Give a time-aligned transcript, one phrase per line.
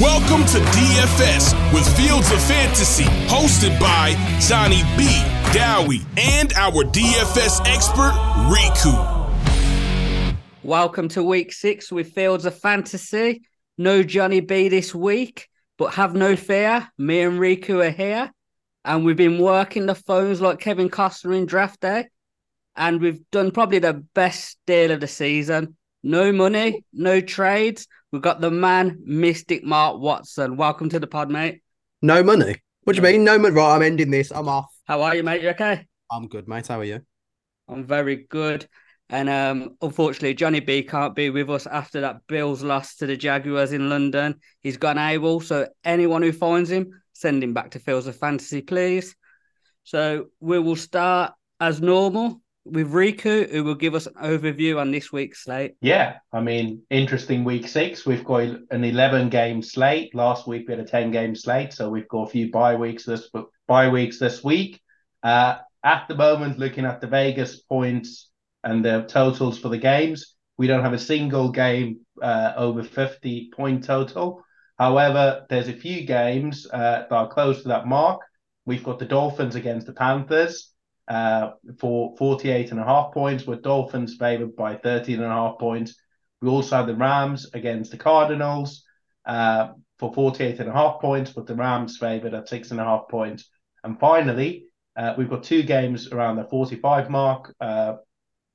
[0.00, 5.06] Welcome to DFS with Fields of Fantasy, hosted by Johnny B,
[5.52, 8.10] Dowie, and our DFS expert,
[8.50, 10.34] Riku.
[10.64, 13.42] Welcome to week six with Fields of Fantasy.
[13.78, 15.48] No Johnny B this week,
[15.78, 16.88] but have no fear.
[16.98, 18.32] Me and Riku are here,
[18.84, 22.08] and we've been working the phones like Kevin Costner in draft day.
[22.74, 25.76] And we've done probably the best deal of the season.
[26.06, 27.88] No money, no trades.
[28.12, 30.58] We've got the man, Mystic Mark Watson.
[30.58, 31.62] Welcome to the pod, mate.
[32.02, 32.56] No money.
[32.82, 33.24] What do you mean?
[33.24, 33.54] No money.
[33.54, 34.30] Right, I'm ending this.
[34.30, 34.70] I'm off.
[34.84, 35.40] How are you, mate?
[35.40, 35.86] You okay?
[36.10, 36.66] I'm good, mate.
[36.66, 37.00] How are you?
[37.68, 38.68] I'm very good.
[39.08, 43.16] And um, unfortunately, Johnny B can't be with us after that Bills loss to the
[43.16, 44.40] Jaguars in London.
[44.60, 45.40] He's gone able.
[45.40, 49.16] So anyone who finds him, send him back to Fields of Fantasy, please.
[49.84, 54.90] So we will start as normal with Riku, who will give us an overview on
[54.90, 55.74] this week's slate.
[55.80, 58.06] Yeah, I mean, interesting week six.
[58.06, 60.14] We've got an 11 game slate.
[60.14, 63.04] Last week we had a 10 game slate, so we've got a few bye weeks
[63.04, 63.30] this
[63.68, 64.80] bye weeks this week.
[65.22, 68.30] Uh, at the moment, looking at the Vegas points
[68.62, 73.50] and the totals for the games, we don't have a single game uh, over 50
[73.54, 74.42] point total.
[74.78, 78.22] However, there's a few games uh, that are close to that mark.
[78.64, 80.73] We've got the Dolphins against the Panthers
[81.08, 85.58] uh, for 48 and a half points, with Dolphins favored by 13 and a half
[85.58, 85.96] points.
[86.40, 88.84] We also have the Rams against the Cardinals
[89.26, 92.84] uh, for 48 and a half points, with the Rams favored at six and a
[92.84, 93.48] half points.
[93.82, 97.54] And finally, uh, we've got two games around the 45 mark.
[97.60, 97.94] Uh,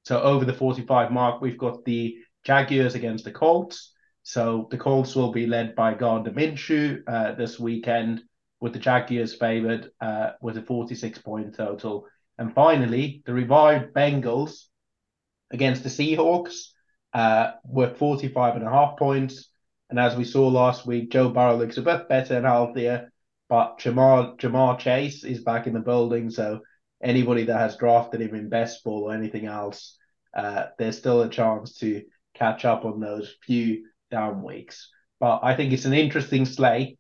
[0.04, 3.94] so over the 45 mark, we've got the Jaguars against the Colts.
[4.24, 8.22] So the Colts will be led by Gardner Minshew uh, this weekend,
[8.60, 12.06] with the Jaguars favored uh, with a 46 point total.
[12.40, 14.64] And finally, the revived Bengals
[15.52, 16.70] against the Seahawks
[17.14, 19.50] uh, were 45 and a half points.
[19.90, 23.12] And as we saw last week, Joe Burrow looks a bit better and healthier,
[23.50, 26.30] but Ja'Marr, Ja'Marr Chase is back in the building.
[26.30, 26.62] So
[27.04, 29.98] anybody that has drafted him in best ball or anything else,
[30.34, 32.04] uh, there's still a chance to
[32.36, 34.90] catch up on those few down weeks.
[35.20, 37.00] But I think it's an interesting slate.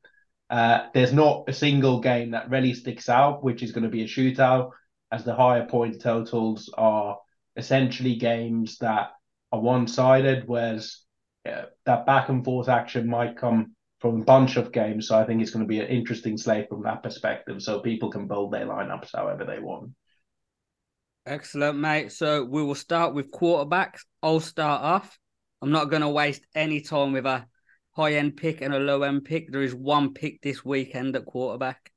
[0.50, 4.04] Uh, there's not a single game that really sticks out, which is going to be
[4.04, 4.72] a shootout
[5.12, 7.18] as the higher point totals are
[7.56, 9.12] essentially games that
[9.52, 11.02] are one sided, whereas
[11.48, 15.08] uh, that back and forth action might come from a bunch of games.
[15.08, 17.62] So I think it's going to be an interesting slate from that perspective.
[17.62, 19.92] So people can build their lineups however they want.
[21.26, 22.12] Excellent, mate.
[22.12, 24.02] So we will start with quarterbacks.
[24.24, 25.20] I'll start off.
[25.62, 27.46] I'm not going to waste any time with a
[27.92, 29.52] high end pick and a low end pick.
[29.52, 31.92] There is one pick this weekend at quarterback.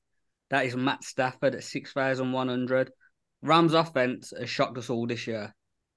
[0.51, 2.91] That is Matt Stafford at 6,100.
[3.43, 5.55] Rams offense has shocked us all this year.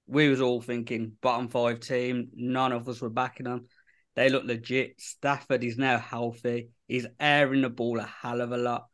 [0.08, 2.30] We was all thinking bottom five team.
[2.34, 3.68] None of us were backing them.
[4.16, 5.00] They look legit.
[5.00, 6.70] Stafford is now healthy.
[6.88, 8.86] He's airing the ball a hell of a lot.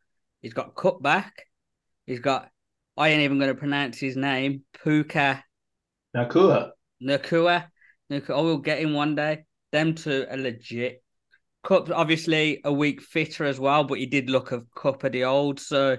[0.41, 1.33] He's got Kupp back.
[2.05, 2.49] He's got
[2.97, 4.63] I ain't even going to pronounce his name.
[4.83, 5.43] Puka
[6.15, 6.71] Nacua.
[7.01, 7.67] Nakua.
[8.11, 8.35] Nacua.
[8.35, 9.45] I will get him one day.
[9.71, 11.01] Them two are legit.
[11.63, 15.23] Kupp obviously a week fitter as well, but he did look a cup of the
[15.23, 15.59] old.
[15.59, 15.97] So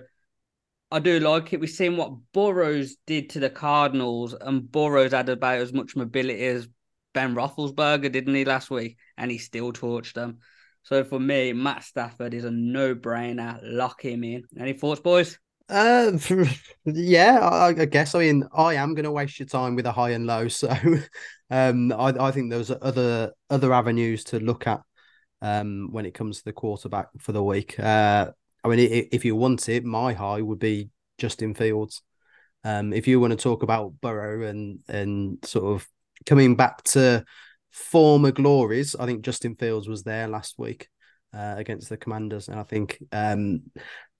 [0.92, 1.60] I do like it.
[1.60, 6.44] We've seen what Burrows did to the Cardinals, and Burrows had about as much mobility
[6.44, 6.68] as
[7.14, 8.98] Ben Roethlisberger, didn't he, last week?
[9.16, 10.40] And he still torched them.
[10.82, 13.60] So for me, Matt Stafford is a no-brainer.
[13.62, 14.44] Lock him in.
[14.58, 15.38] Any thoughts, boys?
[15.66, 16.12] Uh,
[16.84, 18.14] yeah, I, I guess.
[18.14, 20.68] I mean, I am going to waste your time with a high and low, so
[21.50, 24.82] um, I, I think there's other other avenues to look at
[25.40, 27.80] um when it comes to the quarterback for the week.
[27.80, 28.32] Uh,
[28.64, 32.02] I mean, if you want it, my high would be Justin Fields.
[32.64, 35.88] Um, if you want to talk about Burrow and and sort of
[36.26, 37.24] coming back to
[37.70, 40.88] former glories, I think Justin Fields was there last week
[41.34, 43.62] uh, against the Commanders, and I think um,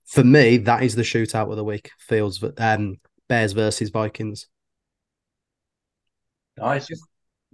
[0.05, 2.97] for me that is the shootout of the week: Fields, um,
[3.29, 4.47] Bears versus Vikings.
[6.57, 6.89] Nice.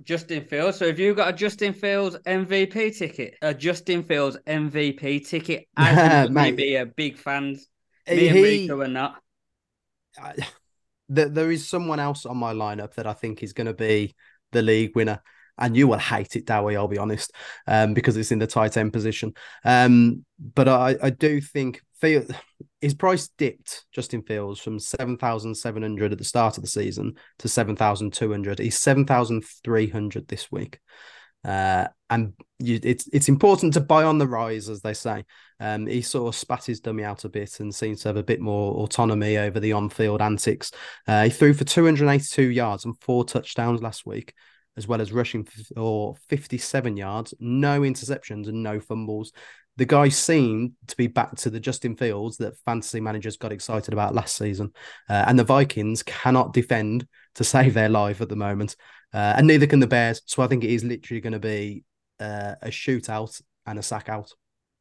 [0.04, 0.78] Justin Fields.
[0.78, 6.30] So if you've got a Justin Fields MVP ticket, a Justin Fields MVP ticket, as
[6.30, 7.68] maybe a big fans,
[8.08, 9.22] me he, and Rico are not.
[10.20, 10.36] I,
[11.10, 14.16] there is someone else on my lineup that I think is going to be
[14.52, 15.22] the league winner.
[15.60, 17.34] And you will hate it, Dowie, I'll be honest,
[17.68, 19.34] um, because it's in the tight end position.
[19.64, 22.34] Um, but I, I do think Field,
[22.82, 28.60] his price dipped Justin Fields from 7,700 at the start of the season to 7,200.
[28.60, 30.80] He's 7,300 this week.
[31.44, 35.24] Uh, and you, it's it's important to buy on the rise, as they say.
[35.60, 38.24] Um, he sort of spat his dummy out a bit and seems to have a
[38.24, 40.72] bit more autonomy over the on-field antics.
[41.08, 44.34] Uh, he threw for 282 yards and four touchdowns last week,
[44.78, 45.46] as well as rushing
[45.76, 49.34] for 57 yards, no interceptions and no fumbles
[49.80, 53.94] the guy seemed to be back to the Justin Fields that fantasy managers got excited
[53.94, 54.74] about last season.
[55.10, 58.76] Uh, and the Vikings cannot defend to save their life at the moment.
[59.14, 60.22] Uh, and neither can the Bears.
[60.26, 61.86] So I think it is literally going to be
[62.20, 64.34] uh, a shootout and a sack out.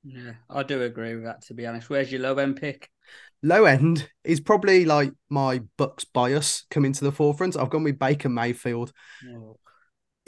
[0.02, 1.88] Yeah, I do agree with that, to be honest.
[1.88, 2.90] Where's your low end pick?
[3.40, 7.56] Low end is probably like my Bucs bias coming to the forefront.
[7.56, 8.92] I've gone with Baker Mayfield.
[9.32, 9.58] Oh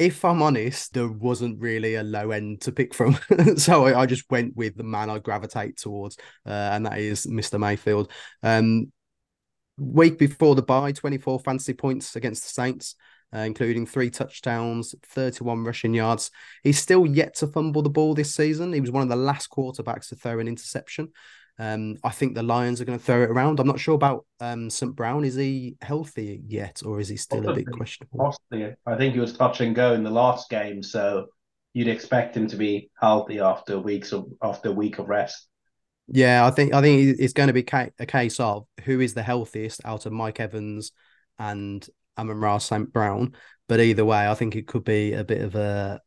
[0.00, 3.18] if I'm honest, there wasn't really a low end to pick from.
[3.56, 6.16] so I, I, just went with the man I gravitate towards,
[6.46, 7.60] uh, and that is Mr.
[7.60, 8.10] Mayfield.
[8.42, 8.90] Um,
[9.76, 12.96] week before the bye, 24 fantasy points against the Saints,
[13.34, 16.30] uh, including three touchdowns, 31 rushing yards.
[16.62, 18.72] He's still yet to fumble the ball this season.
[18.72, 21.08] He was one of the last quarterbacks to throw an interception.
[21.58, 23.60] Um, I think the Lions are going to throw it around.
[23.60, 24.94] I'm not sure about um, St.
[24.94, 25.24] Brown.
[25.24, 28.34] Is he healthy yet, or is he still a bit questionable?
[28.86, 31.26] I think he was touch and go in the last game, so
[31.74, 35.46] you'd expect him to be healthy after weeks of after a week of rest.
[36.08, 37.66] Yeah, I think I think it's going to be
[37.98, 40.92] a case of who is the healthiest out of Mike Evans
[41.38, 41.86] and
[42.18, 42.92] Amon-Ra St.
[42.92, 43.34] Brown.
[43.68, 46.00] But either way, I think it could be a bit of a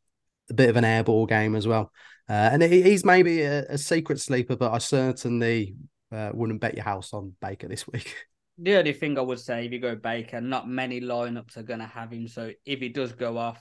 [0.49, 1.91] a bit of an airball game as well.
[2.29, 5.75] Uh, and he's maybe a, a, secret sleeper, but I certainly
[6.11, 8.15] uh, wouldn't bet your house on Baker this week.
[8.59, 11.79] The only thing I would say, if you go Baker, not many lineups are going
[11.79, 12.27] to have him.
[12.27, 13.59] So if he does go off,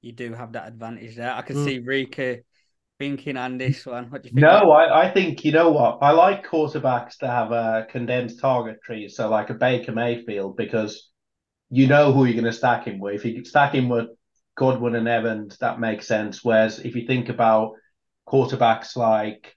[0.00, 1.32] you do have that advantage there.
[1.32, 1.64] I can mm.
[1.64, 2.38] see Rika
[2.98, 4.10] thinking on this one.
[4.10, 4.42] What do you think?
[4.42, 8.82] No, I, I think you know what I like quarterbacks to have a condensed target
[8.82, 11.10] tree, so like a Baker Mayfield, because
[11.70, 13.24] you know who you're going to stack him with.
[13.24, 14.08] If you stack him with
[14.58, 16.44] Godwin and Evans, that makes sense.
[16.44, 17.74] Whereas if you think about
[18.26, 19.56] quarterbacks like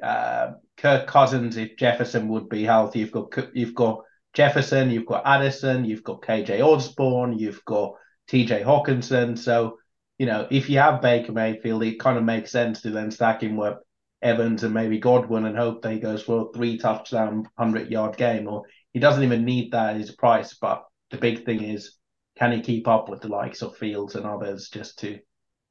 [0.00, 4.02] uh, Kirk Cousins, if Jefferson would be healthy, you've got you've got
[4.32, 7.94] Jefferson, you've got Addison, you've got KJ Osborn, you've got
[8.30, 9.36] TJ Hockenson.
[9.36, 9.78] So
[10.18, 13.42] you know if you have Baker Mayfield, it kind of makes sense to then stack
[13.42, 13.76] him with
[14.22, 18.16] Evans and maybe Godwin and hope that he goes for a three touchdown, hundred yard
[18.16, 18.46] game.
[18.46, 20.54] Or he doesn't even need that at his price.
[20.54, 21.98] But the big thing is
[22.38, 25.18] can he keep up with the likes of Fields and others just to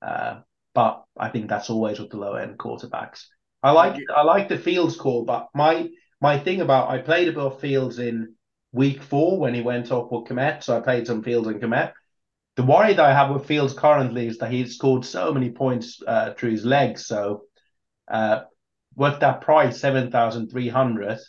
[0.02, 0.40] uh,
[0.74, 3.26] but I think that's always with the low end quarterbacks.
[3.64, 7.34] I like I like the Fields call, but my my thing about I played a
[7.34, 8.36] bit of Fields in
[8.72, 11.94] week four when he went off with Kmet, so I played some Fields and Kmet.
[12.56, 16.02] The worry that I have with Fields currently is that he's scored so many points
[16.06, 17.06] uh, through his legs.
[17.06, 17.44] So
[18.10, 18.42] uh,
[18.96, 21.20] with that price, seven thousand three hundred,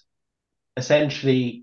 [0.77, 1.62] essentially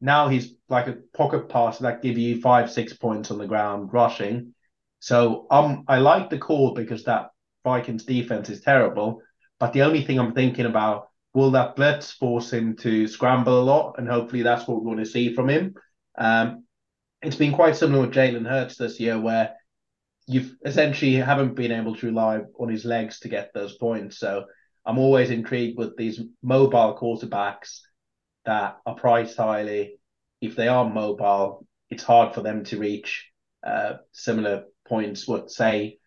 [0.00, 3.92] now he's like a pocket passer that give you five, six points on the ground
[3.92, 4.54] rushing.
[5.00, 7.30] So um, I like the call because that
[7.64, 9.22] Vikings defense is terrible.
[9.58, 13.64] But the only thing I'm thinking about will that blitz force him to scramble a
[13.64, 15.74] lot, and hopefully that's what we want to see from him.
[16.16, 16.64] Um,
[17.22, 19.54] it's been quite similar with Jalen Hurts this year, where
[20.26, 24.18] you've essentially haven't been able to rely on his legs to get those points.
[24.18, 24.44] So
[24.84, 27.80] I'm always intrigued with these mobile quarterbacks
[28.46, 29.98] that are priced highly,
[30.40, 33.30] if they are mobile, it's hard for them to reach
[33.64, 35.28] uh, similar points.
[35.28, 35.98] What say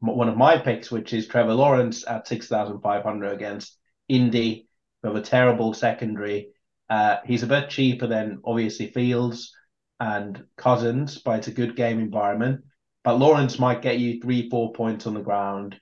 [0.00, 3.76] one of my picks, which is Trevor Lawrence at six thousand five hundred against
[4.08, 4.68] Indy,
[5.02, 6.50] with a terrible secondary.
[6.88, 9.54] Uh, he's a bit cheaper than obviously Fields
[10.00, 12.64] and Cousins, but it's a good game environment.
[13.04, 15.78] But Lawrence might get you three, four points on the ground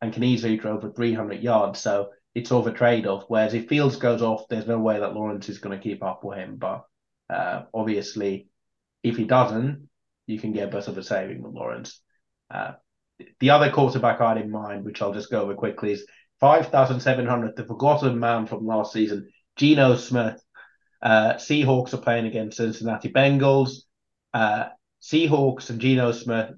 [0.00, 1.80] and can easily throw for 300 yards.
[1.80, 3.24] So it's over trade off.
[3.28, 6.24] Whereas if Fields goes off, there's no way that Lawrence is going to keep up
[6.24, 6.56] with him.
[6.56, 6.84] But
[7.28, 8.48] uh, obviously,
[9.02, 9.88] if he doesn't,
[10.26, 12.00] you can get better a saving with Lawrence.
[12.50, 12.72] Uh,
[13.40, 16.06] the other quarterback I had in mind, which I'll just go over quickly, is
[16.40, 20.40] 5,700, the forgotten man from last season, Geno Smith.
[21.02, 23.82] Uh, Seahawks are playing against Cincinnati Bengals.
[24.32, 24.68] Uh,
[25.02, 26.50] Seahawks and Geno Smith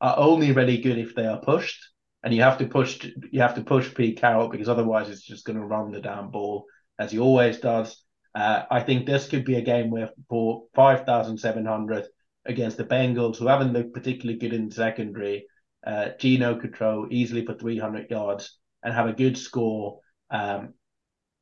[0.00, 1.82] are only really good if they are pushed
[2.22, 5.44] and you have to push you have to push Pete Carroll because otherwise it's just
[5.44, 6.66] going to run the damn ball
[6.98, 8.02] as he always does.
[8.34, 12.06] Uh, I think this could be a game where for five thousand seven hundred
[12.44, 15.46] against the Bengals, who haven't looked particularly good in secondary,
[15.86, 20.00] uh, Geno could throw easily for three hundred yards and have a good score.
[20.30, 20.74] Um,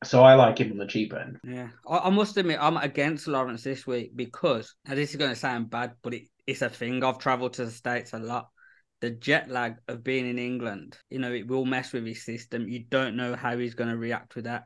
[0.05, 1.39] so I like him on the cheap end.
[1.43, 5.37] Yeah, I, I must admit I'm against Lawrence this week because this is going to
[5.37, 7.03] sound bad, but it, it's a thing.
[7.03, 8.49] I've travelled to the states a lot
[9.01, 12.69] the jet lag of being in England, you know, it will mess with his system.
[12.69, 14.65] You don't know how he's going to react with that.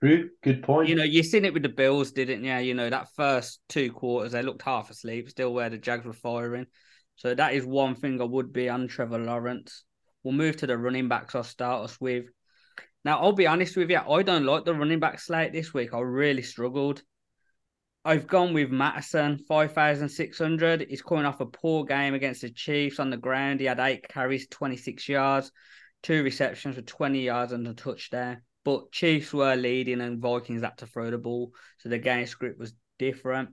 [0.00, 0.30] True.
[0.42, 0.88] Good point.
[0.88, 2.56] You know, you've seen it with the Bills, didn't you?
[2.56, 6.12] You know, that first two quarters, they looked half asleep, still where the Jags were
[6.12, 6.66] firing.
[7.16, 9.84] So that is one thing I would be on Trevor Lawrence.
[10.24, 12.24] We'll move to the running backs I'll start us with.
[13.04, 15.92] Now, I'll be honest with you, I don't like the running back slate this week.
[15.92, 17.02] I really struggled.
[18.04, 20.86] I've gone with Mattison, 5,600.
[20.88, 23.60] He's coming off a poor game against the Chiefs on the ground.
[23.60, 25.52] He had eight carries, 26 yards.
[26.02, 28.42] two receptions for 20 yards and a touchdown.
[28.64, 31.52] But Chiefs were leading and Vikings had to throw the ball.
[31.78, 33.50] So the game script was different.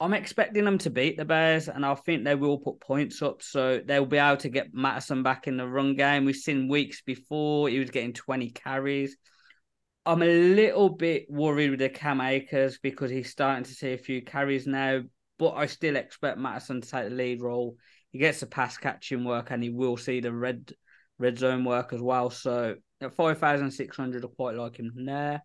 [0.00, 3.40] I'm expecting them to beat the Bears, and I think they will put points up.
[3.40, 6.24] So they'll be able to get Mattison back in the run game.
[6.24, 9.16] We've seen weeks before he was getting 20 carries.
[10.04, 13.98] I'm a little bit worried with the Cam Akers because he's starting to see a
[13.98, 15.02] few carries now,
[15.38, 17.76] but I still expect Mattison to take the lead role.
[18.10, 20.72] He gets the pass catching work and he will see the red
[21.18, 22.30] red zone work as well.
[22.30, 25.42] So at 5,600, I quite like him there.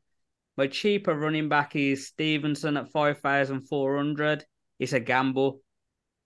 [0.58, 4.44] My cheaper running back is Stevenson at 5,400.
[4.80, 5.62] It's a gamble.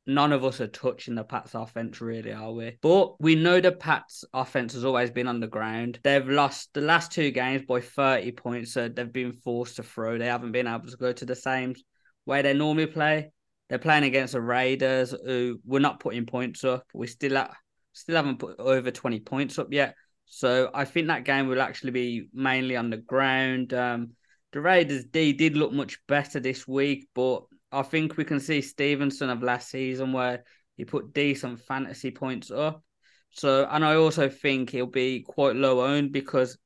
[0.08, 2.78] None of us are touching the Pats offense, really, are we?
[2.82, 6.00] But we know the Pats offense has always been on the ground.
[6.04, 10.18] They've lost the last two games by 30 points, so they've been forced to throw.
[10.18, 11.76] They haven't been able to go to the same
[12.26, 13.32] way they normally play.
[13.70, 16.86] They're playing against the Raiders, who we're not putting points up.
[16.94, 17.56] We still at,
[17.94, 19.96] still haven't put over 20 points up yet.
[20.26, 23.74] So I think that game will actually be mainly on the ground.
[23.74, 24.12] Um,
[24.52, 28.62] the Raiders D did look much better this week, but I think we can see
[28.62, 30.44] Stevenson of last season where
[30.76, 32.84] he put decent fantasy points up.
[33.32, 36.58] So, and I also think he'll be quite low owned because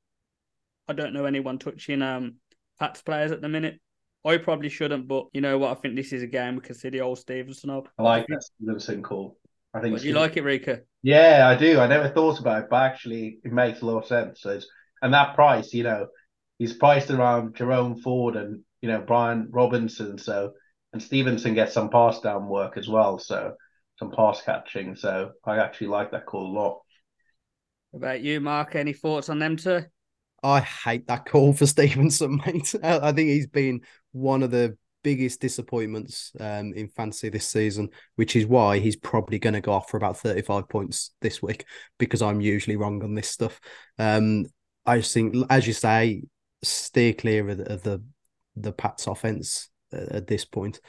[0.88, 2.36] I don't know anyone touching um
[2.80, 3.80] Pats players at the minute.
[4.26, 5.78] I probably shouldn't, but you know what?
[5.78, 7.88] I think this is a game we can see the old Stevenson up.
[8.00, 9.38] I like that Stevenson call.
[9.74, 10.04] I think.
[10.04, 10.82] You like it, Rika?
[11.04, 11.80] Yeah, I do.
[11.80, 14.42] I never thought about it, but actually, it makes a lot of sense.
[14.42, 14.60] So
[15.02, 16.08] and that price, you know,
[16.58, 20.18] he's priced around Jerome Ford and you know Brian Robinson.
[20.18, 20.54] So
[20.96, 23.20] and Stevenson gets some pass down work as well.
[23.20, 23.56] So
[24.00, 24.96] some pass catching.
[24.96, 26.80] So I actually like that call a lot.
[27.92, 28.76] What about you, Mark?
[28.76, 29.84] Any thoughts on them two?
[30.42, 32.74] I hate that call for Stevenson, mate.
[32.84, 33.82] I think he's been
[34.14, 39.38] one of the biggest disappointments um, in fantasy this season, which is why he's probably
[39.38, 41.66] going to go off for about 35 points this week
[42.00, 43.60] because I'm usually wrong on this stuff.
[44.00, 44.46] Um,
[44.86, 46.24] I just think, as you say,
[46.64, 48.02] steer clear of the of the,
[48.56, 50.80] the Pats offense at, at this point.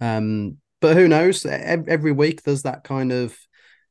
[0.00, 1.46] Um, but who knows?
[1.46, 3.36] Every week there's that kind of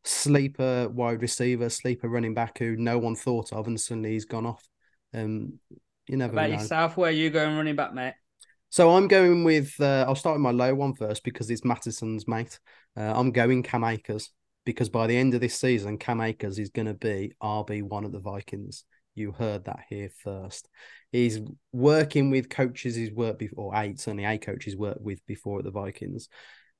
[0.04, 4.46] sleeper wide receiver, sleeper running back who no one thought of, and suddenly he's gone
[4.46, 4.64] off.
[5.14, 5.60] Um,
[6.08, 6.58] you never about know.
[6.58, 6.98] yourself.
[6.98, 8.14] Where are you going running back, mate?
[8.70, 9.74] So I'm going with.
[9.80, 12.60] Uh, I'll start with my low one first because it's Mattison's mate.
[12.98, 14.30] Uh, I'm going Cam Akers
[14.66, 18.04] because by the end of this season, Cam Akers is going to be RB one
[18.04, 18.84] of the Vikings.
[19.16, 20.68] You heard that here first.
[21.12, 21.40] He's
[21.72, 25.72] working with coaches he's worked before, eight, certainly eight coaches worked with before at the
[25.72, 26.30] Vikings.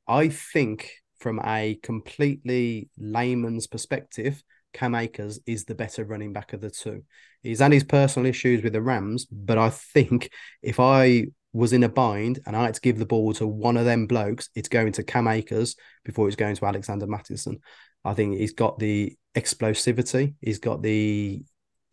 [0.08, 6.62] I think from a completely layman's perspective, Cam Akers is the better running back of
[6.62, 7.04] the two.
[7.44, 11.84] He's had his personal issues with the Rams, but I think if I was in
[11.84, 14.70] a bind and I had to give the ball to one of them blokes, it's
[14.70, 17.60] going to Cam Akers before it's going to Alexander Mattison.
[18.04, 21.44] I think he's got the explosivity, he's got the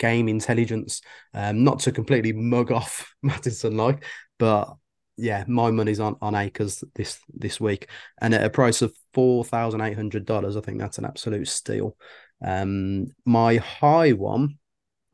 [0.01, 1.03] game intelligence.
[1.33, 4.03] Um, not to completely mug off Mattison like,
[4.39, 4.75] but
[5.17, 7.89] yeah, my money's on on Akers this this week,
[8.21, 11.47] and at a price of four thousand eight hundred dollars, I think that's an absolute
[11.47, 11.97] steal.
[12.43, 14.59] Um, my high one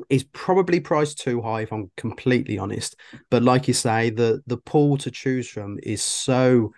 [0.09, 2.97] is probably priced too high if I'm completely honest.
[3.31, 6.73] But like you say, the the pool to choose from is so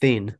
[0.00, 0.36] thin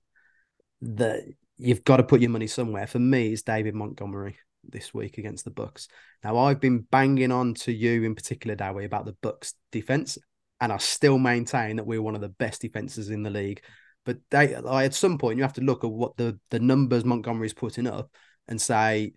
[0.83, 1.23] that
[1.57, 2.87] you've got to put your money somewhere.
[2.87, 4.38] For me, it's David Montgomery
[4.70, 5.88] this week against the Bucs.
[6.25, 10.18] Now I've been banging on to you in particular, Dowie, about the Bucs defense,
[10.61, 13.62] and I still maintain that we're one of the best defenses in the league.
[14.04, 17.54] But they, at some point, you have to look at what the the numbers Montgomery's
[17.54, 18.11] putting up
[18.49, 19.14] and say,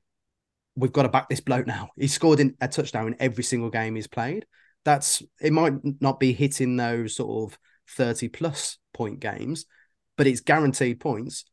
[0.75, 1.89] we've got to back this bloke now.
[1.95, 4.45] He scored in a touchdown in every single game he's played.
[4.85, 9.65] That's it might not be hitting those sort of 30 plus point games,
[10.17, 11.45] but it's guaranteed points.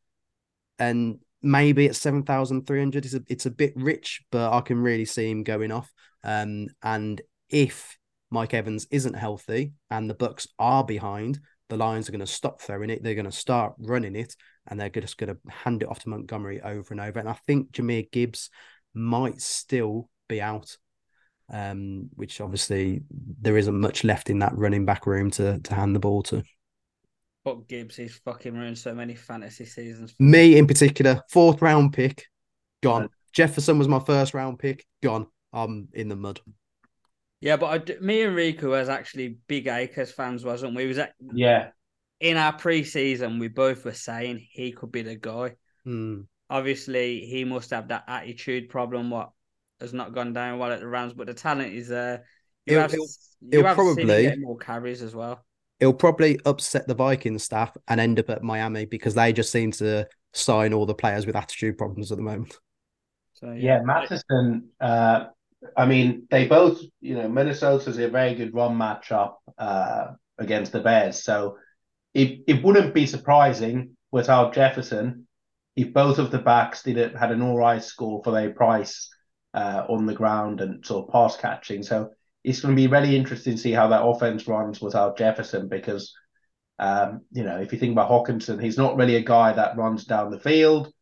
[0.79, 5.31] And maybe at 7,300 it's a, it's a bit rich, but I can really see
[5.31, 5.93] him going off.
[6.25, 7.97] Um, and if
[8.31, 12.61] Mike Evans isn't healthy and the Bucs are behind, the Lions are going to stop
[12.61, 13.03] throwing it.
[13.03, 16.09] They're going to start running it, and they're just going to hand it off to
[16.09, 17.19] Montgomery over and over.
[17.19, 18.51] And I think Jahmyr Gibbs
[18.95, 20.77] might still be out,
[21.53, 25.95] um, which obviously there isn't much left in that running back room to to hand
[25.95, 26.43] the ball to.
[27.47, 30.17] But Gibbs, he's fucking ruined so many fantasy seasons.
[30.19, 32.25] Me in particular, fourth round pick,
[32.83, 33.09] gone.
[33.33, 35.29] Jefferson was my first round pick, gone.
[35.53, 36.41] I'm in the mud.
[37.41, 40.87] Yeah, but I, me and Riku was actually big Akers fans, wasn't we?
[40.87, 41.69] Was at, yeah.
[42.19, 45.55] In our preseason, we both were saying he could be the guy.
[45.85, 46.23] Hmm.
[46.51, 49.09] Obviously, he must have that attitude problem.
[49.09, 49.31] What
[49.81, 52.25] has not gone down well at the Rams, but the talent is there.
[52.65, 53.07] You He'll- have, he'll-
[53.43, 55.45] you he'll have probably- get more carries as well.
[55.81, 59.73] It'll probably upset the Vikings staff and end up at Miami because they just seem
[59.73, 62.59] to sign all the players with attitude problems at the moment.
[63.35, 64.71] So Yeah, Mattison.
[64.81, 65.27] Uh,
[65.77, 70.81] I mean, they both, you know, Minnesota's a very good run matchup uh, against the
[70.81, 71.23] Bears.
[71.23, 71.59] So
[72.15, 75.27] it, it wouldn't be surprising without Jefferson
[75.77, 79.11] if both of the backs did it, had an all right score for their price
[79.53, 81.83] uh, on the ground and sort of pass catching.
[81.83, 82.11] So
[82.47, 86.15] it's going to be really interesting to see how that offense runs without Jefferson because,
[86.79, 90.05] um, you know, if you think about Hockenson, he's not really a guy that runs
[90.05, 90.93] down the field.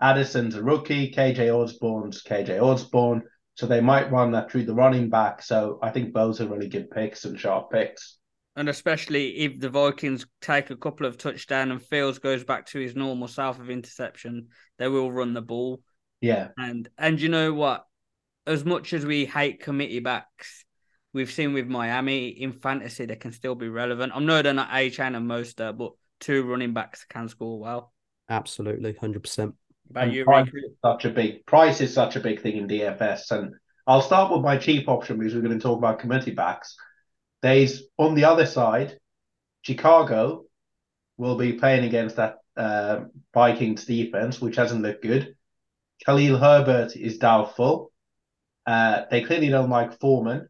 [0.00, 1.10] Addison's a rookie.
[1.10, 3.24] KJ Osborn's KJ Osborn.
[3.54, 5.42] So they might run that through the running back.
[5.42, 8.18] So I think both are really good picks and sharp picks.
[8.54, 12.78] And especially if the Vikings take a couple of touchdowns and Fields goes back to
[12.78, 14.46] his normal self of interception,
[14.78, 15.80] they will run the ball.
[16.20, 16.50] Yeah.
[16.56, 17.84] And and you know what?
[18.46, 20.64] As much as we hate committee backs,
[21.14, 24.12] we've seen with Miami in fantasy they can still be relevant.
[24.14, 27.92] I know they're not Achane and Mostert, but two running backs can score well.
[28.28, 29.54] Absolutely, hundred percent.
[29.90, 30.64] About you, price Rick?
[30.66, 33.54] is such a big price is such a big thing in DFS, and
[33.86, 36.76] I'll start with my cheap option because we're going to talk about committee backs.
[37.42, 38.98] There's on the other side,
[39.62, 40.44] Chicago
[41.16, 43.00] will be playing against that uh,
[43.32, 45.36] Vikings defense, which hasn't looked good.
[46.04, 47.92] Khalil Herbert is doubtful.
[48.66, 50.48] Uh, they clearly don't like Foreman,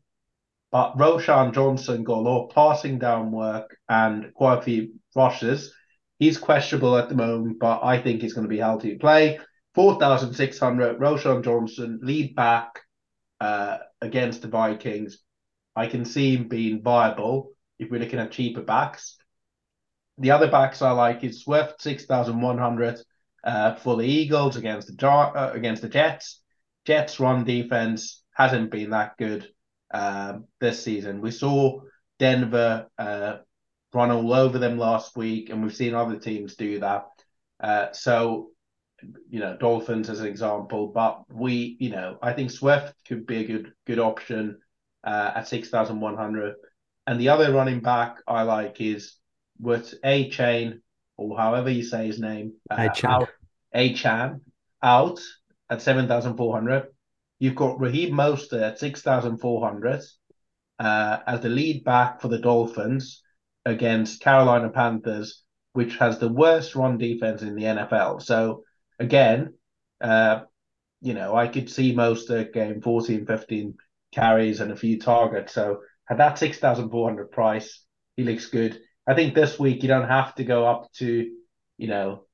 [0.75, 5.73] but Roschon Johnson got a lot of passing down work and quite a few rushes.
[6.19, 9.39] He's questionable at the moment, but I think he's going to be healthy to play.
[9.77, 12.81] 4,600, Roschon Johnson, lead back
[13.41, 15.21] uh, against the Vikings.
[15.77, 19.17] I can see him being viable if we're looking at cheaper backs.
[20.19, 22.99] The other backs I like is Swift, 6,100
[23.45, 26.43] uh, for the Eagles against the, uh, against the Jets.
[26.85, 29.54] Jets' run defense hasn't been that good
[29.95, 31.21] um, this season.
[31.21, 31.81] We saw
[32.19, 33.37] Denver uh,
[33.95, 37.07] run all over them last week, and we've seen other teams do that.
[37.61, 38.51] Uh, so,
[39.31, 43.39] you know, Dolphins as an example, but we, you know, I think Swift could be
[43.39, 44.59] a good good option
[45.05, 46.57] uh, at six thousand one hundred.
[47.07, 49.17] And the other running back I like is
[49.61, 50.81] with Chain
[51.17, 53.29] or however you say his name, uh, out,
[53.75, 54.41] Achane
[54.83, 55.21] out
[55.71, 56.89] at seven thousand four hundred.
[57.45, 60.01] You've got Raheem Mostert at six thousand four hundred
[60.79, 63.23] uh, as the lead back for the Dolphins
[63.67, 65.43] against Carolina Panthers,
[65.75, 68.23] which has the worst run defense in the NFL.
[68.23, 68.65] So
[68.99, 69.53] again,
[70.01, 70.45] uh,
[71.03, 73.75] you know, I could see Mostert getting 14, 15
[74.11, 75.53] carries and a few targets.
[75.53, 77.85] So at that 6,400 price,
[78.17, 78.81] he looks good.
[79.07, 81.31] I think this week you don't have to go up to,
[81.77, 82.25] you know,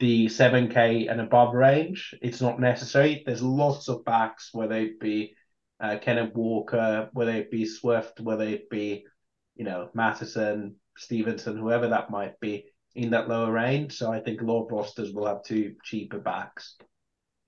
[0.00, 2.14] the 7K and above range.
[2.22, 3.22] It's not necessary.
[3.24, 5.34] There's lots of backs, whether it be
[5.78, 9.04] uh, Kenneth Walker, whether it be Swift, whether it be,
[9.54, 13.96] you know, Mattison, Stevenson, whoever that might be in that lower range.
[13.96, 16.76] So I think a lot of rosters will have two cheaper backs.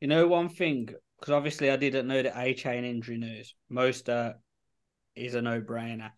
[0.00, 3.54] You know one thing, because obviously I didn't know the Achane injury news.
[3.70, 4.34] Most uh,
[5.16, 6.10] is a no brainer.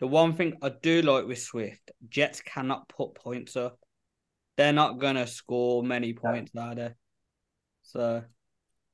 [0.00, 3.78] The one thing I do like with Swift, Jets cannot put points up.
[4.58, 6.90] They're not gonna score many points, are they?
[7.84, 8.24] So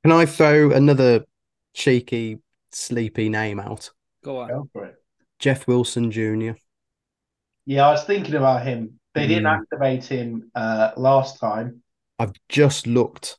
[0.03, 1.25] Can I throw another
[1.73, 2.37] cheeky,
[2.71, 3.89] sleepy name out?
[4.23, 4.47] go on.
[4.49, 4.95] Go for it.
[5.39, 6.55] Jeff Wilson Jr.
[7.65, 8.99] Yeah, I was thinking about him.
[9.15, 9.59] They didn't Mm.
[9.59, 11.81] activate him uh, last time.
[12.19, 13.37] I've just looked,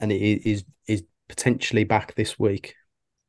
[0.00, 2.74] and he is is potentially back this week.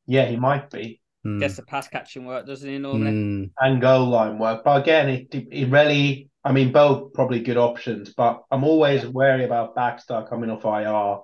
[0.06, 1.00] Yeah, he might be.
[1.24, 1.40] Hmm.
[1.40, 3.10] Gets the pass catching work, doesn't he normally?
[3.10, 3.44] Hmm.
[3.58, 4.64] and goal line work.
[4.64, 9.44] But again, it, it really, I mean, both probably good options, but I'm always wary
[9.44, 11.20] about Baxter coming off IR.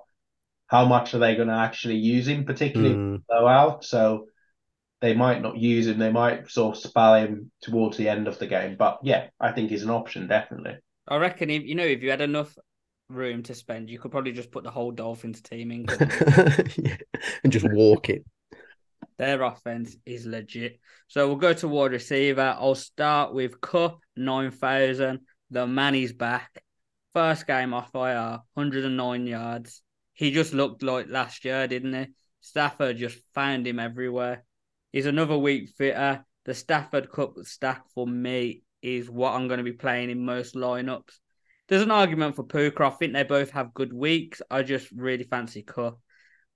[0.67, 3.17] How much are they going to actually use him, particularly Hmm.
[3.29, 3.83] blowout?
[3.83, 4.27] So
[5.01, 5.99] they might not use him.
[5.99, 8.77] They might sort of spell him towards the end of the game.
[8.77, 10.77] But yeah, I think he's an option, definitely.
[11.07, 12.57] I reckon if you know if you had enough
[13.09, 15.87] room to spend, you could probably just put the whole Dolphins team in.
[16.77, 16.97] Yeah.
[17.43, 18.25] and just walk it.
[19.17, 20.79] Their offense is legit.
[21.07, 22.55] So we'll go to wide receiver.
[22.59, 25.21] I'll start with Kupp nine thousand.
[25.49, 26.63] The man is back.
[27.13, 29.81] First game off IR, 109 yards.
[30.13, 32.07] He just looked like last year, didn't he?
[32.41, 34.43] Stafford just found him everywhere.
[34.91, 36.23] He's another week fitter.
[36.45, 40.55] The Stafford Kupp stack for me is what I'm going to be playing in most
[40.55, 41.19] lineups.
[41.67, 42.85] There's an argument for Puka.
[42.85, 44.41] I think they both have good weeks.
[44.49, 45.99] I just really fancy Kupp.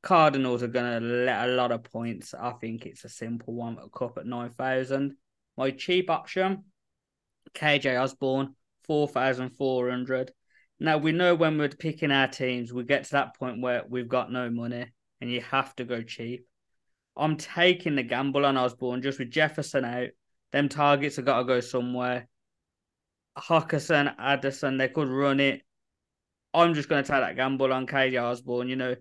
[0.04, 2.34] Cardinals are going to let a lot of points.
[2.34, 3.78] I think it's a simple one.
[3.78, 5.16] A Kupp at 9,000.
[5.58, 6.64] My cheap option,
[7.54, 10.32] KJ Osborn, 4,400.
[10.80, 14.10] Now, we know when we're picking our teams, we get to that point where we've
[14.10, 14.88] got no money
[15.20, 16.48] and you have to go cheap.
[17.16, 20.10] I'm taking the gamble on Osborn just with Jefferson out.
[20.52, 22.28] Them targets have got to go somewhere.
[23.38, 25.62] Hockenson, Addison, they could run it.
[26.54, 28.68] I'm just going to take that gamble on KJ Osborn.
[28.68, 28.96] You know,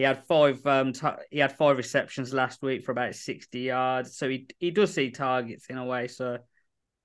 [0.00, 4.16] He had five um t- he had five receptions last week for about sixty yards,
[4.16, 6.08] so he he does see targets in a way.
[6.08, 6.38] So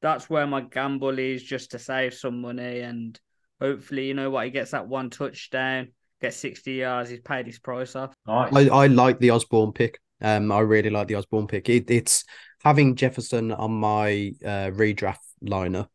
[0.01, 3.19] that's where my gamble is, just to save some money and
[3.59, 5.89] hopefully, you know what, he gets that one touchdown,
[6.21, 8.15] gets sixty yards, he's paid his price off.
[8.25, 8.55] Nice.
[8.55, 9.99] I, I like the Osborn pick.
[10.21, 11.67] Um, I really like the Osborn pick.
[11.67, 12.23] It, it's
[12.63, 15.89] having Jefferson on my uh, redraft lineup.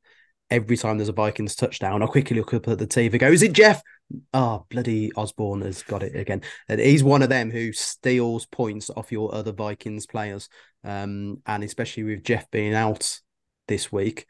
[0.50, 3.18] Every time there's a Vikings touchdown, I quickly look up at the TV.
[3.18, 3.82] Go, is it Jeff?
[4.34, 6.42] Oh, bloody Osborn has got it again.
[6.68, 10.48] And he's one of them who steals points off your other Vikings players.
[10.82, 13.20] Um, and especially with Jeff being out
[13.68, 14.26] this week,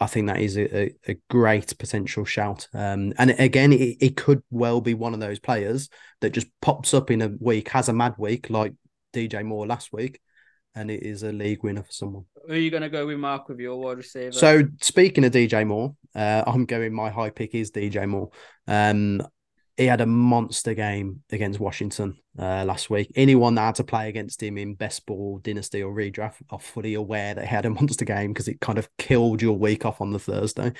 [0.00, 2.68] I think that is a, a, a great potential shout.
[2.74, 5.88] Um, and again, it, it could well be one of those players
[6.20, 8.74] that just pops up in a week, has a mad week like
[9.14, 10.20] DJ Moore last week,
[10.74, 12.24] and it is a league winner for someone.
[12.46, 14.32] Who are you going to go with, Mark, with your wide receiver?
[14.32, 16.92] So speaking of DJ Moore, uh, I'm going.
[16.92, 18.30] My high pick is DJ Moore.
[18.66, 19.22] Um,
[19.76, 23.10] he had a monster game against Washington uh, last week.
[23.16, 26.94] Anyone that had to play against him in best ball, dynasty, or redraft are fully
[26.94, 30.00] aware that he had a monster game because it kind of killed your week off
[30.00, 30.72] on the Thursday.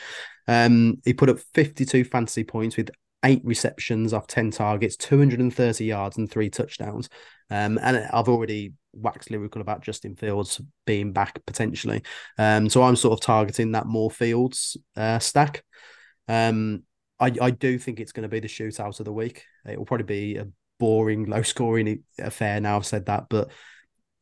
[0.46, 2.90] Um, he put up 52 fantasy points with
[3.24, 7.08] eight receptions off 10 targets, 230 yards, and three touchdowns.
[7.50, 12.02] Um, and I've already waxed lyrical about Justin Fields being back potentially.
[12.38, 15.64] Um, so I'm sort of targeting that more Fields uh, stack.
[16.28, 16.84] Um,
[17.20, 19.44] I, I do think it's going to be the shootout of the week.
[19.66, 20.48] It will probably be a
[20.80, 22.60] boring, low scoring affair.
[22.60, 23.50] Now I've said that, but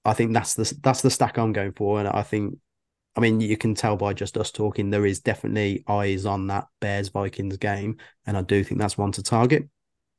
[0.05, 2.59] I think that's the that's the stack I'm going for, and I think,
[3.17, 6.67] I mean, you can tell by just us talking, there is definitely eyes on that
[6.81, 9.69] Bears Vikings game, and I do think that's one to target.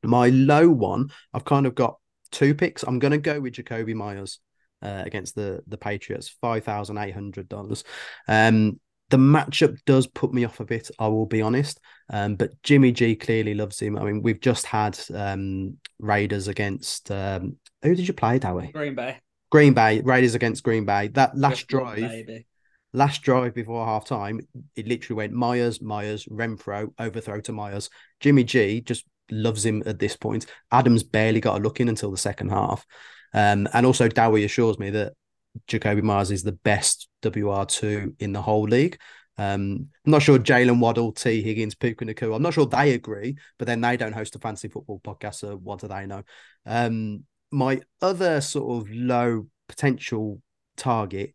[0.04, 1.98] My low one, I've kind of got
[2.34, 2.84] two picks.
[2.84, 4.40] I'm going to go with Jakobi Meyers
[4.82, 7.86] uh, against the the Patriots, five thousand eight hundred dollars.
[8.28, 11.80] Um, the matchup does put me off a bit, I will be honest.
[12.10, 13.98] Um, but Jimmy G clearly loves him.
[13.98, 18.72] I mean, we've just had um, Raiders against um, who did you play, Dowie?
[18.72, 19.20] Green Bay.
[19.52, 21.10] Green Bay, Raiders against Green Bay.
[21.10, 22.48] That last drive, baby.
[22.92, 24.40] last drive before half time,
[24.76, 27.90] it literally went Meyers, Meyers, Renfrow, overthrow to Myers.
[28.20, 30.46] Jimmy G just loves him at this point.
[30.72, 32.86] Adams barely got a look in until the second half.
[33.34, 35.14] Um, and also Dowie assures me that
[35.68, 39.00] Jakobi Meyers is the best WR2 in the whole league.
[39.38, 42.32] Um, I'm not sure Jalen Waddle, Tee Higgins, Puka.
[42.32, 45.56] I'm not sure they agree, but then they don't host a fantasy football podcast, so
[45.56, 46.24] what do they know?
[46.66, 50.42] Um, my other sort of low potential
[50.78, 51.34] target,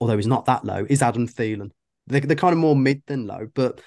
[0.00, 1.70] although he's not that low, is Adam Thielen.
[2.06, 3.80] They're, they're kind of more mid than low, but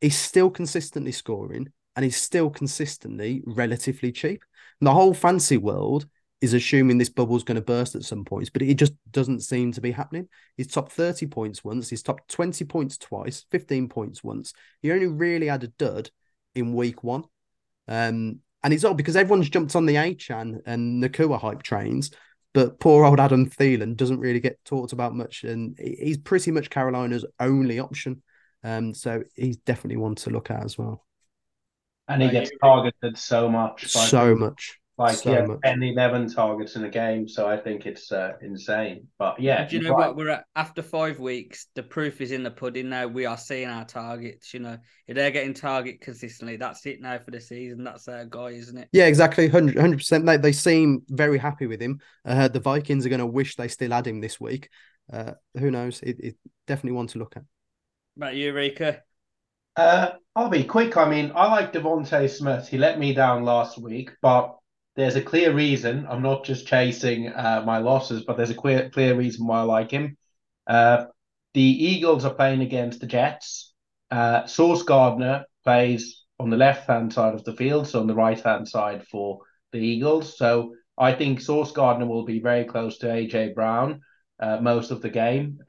[0.00, 4.44] he's still consistently scoring and he's still consistently relatively cheap.
[4.80, 6.06] And the whole fancy world
[6.40, 9.72] is assuming this bubble's going to burst at some points, but it just doesn't seem
[9.72, 10.28] to be happening.
[10.56, 14.52] He's top 30 points once, he's top 20 points twice, 15 points once.
[14.80, 16.08] He only really had a dud
[16.54, 17.24] in week one.
[17.88, 22.12] Um, and it's all because everyone's jumped on the Achane and Nacua hype trains,
[22.54, 26.70] but poor old Adam Thielen doesn't really get talked about much, and he's pretty much
[26.70, 28.22] Carolina's only option.
[28.62, 31.07] Um, so he's definitely one to look at as well.
[32.08, 33.90] And he Right, gets targeted so much.
[33.94, 34.78] Like, So much.
[34.98, 35.60] like so yeah, much.
[35.64, 37.28] 10, 11 targets in a game.
[37.28, 39.08] So I think it's uh, insane.
[39.18, 40.08] But yeah, Do you know right.
[40.08, 40.16] what?
[40.16, 41.66] We're at after five weeks.
[41.74, 43.06] The proof is in the pudding now.
[43.06, 44.52] We are seeing our targets.
[44.54, 47.84] You know, if they're getting target consistently, that's it now for the season.
[47.84, 48.88] That's their guy, isn't it?
[48.92, 49.48] Yeah, exactly.
[49.48, 50.24] 100 percent.
[50.26, 52.00] They they seem very happy with him.
[52.24, 54.70] Uh, the Vikings are going to wish they still had him this week.
[55.12, 56.00] Uh, who knows?
[56.02, 57.42] It, it definitely one to look at.
[58.16, 59.02] About you, Eureka.
[59.78, 60.96] Uh, I'll be quick.
[60.96, 62.66] I mean, I like DeVonta Smith.
[62.66, 64.56] He let me down last week, but
[64.96, 66.04] there's a clear reason.
[66.10, 69.62] I'm not just chasing uh, my losses, but there's a clear clear reason why I
[69.62, 70.16] like him.
[70.66, 71.04] Uh,
[71.54, 73.72] the Eagles are playing against the Jets.
[74.10, 78.16] Uh, Sauce Gardner plays on the left hand side of the field, so on the
[78.16, 80.36] right hand side for the Eagles.
[80.36, 84.00] So I think Sauce Gardner will be very close to AJ Brown
[84.40, 85.60] uh, most of the game.